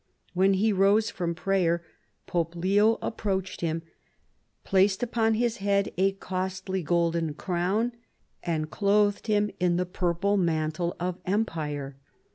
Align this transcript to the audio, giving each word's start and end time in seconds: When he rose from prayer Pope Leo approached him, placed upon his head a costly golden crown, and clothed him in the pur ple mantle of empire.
When 0.33 0.55
he 0.55 0.73
rose 0.73 1.11
from 1.11 1.35
prayer 1.35 1.85
Pope 2.25 2.55
Leo 2.55 2.97
approached 3.03 3.61
him, 3.61 3.83
placed 4.63 5.03
upon 5.03 5.35
his 5.35 5.57
head 5.57 5.93
a 5.95 6.13
costly 6.13 6.81
golden 6.81 7.35
crown, 7.35 7.91
and 8.41 8.71
clothed 8.71 9.27
him 9.27 9.51
in 9.59 9.75
the 9.77 9.85
pur 9.85 10.15
ple 10.15 10.37
mantle 10.37 10.95
of 10.99 11.19
empire. 11.27 11.97